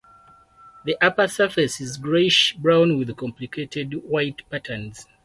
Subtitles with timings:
[0.83, 5.05] The upper surface is grayish brown with complicated white patterns.